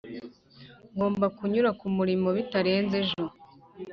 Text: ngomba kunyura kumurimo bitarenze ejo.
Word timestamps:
ngomba 0.93 1.25
kunyura 1.37 1.69
kumurimo 1.79 2.27
bitarenze 2.37 2.95
ejo. 3.03 3.23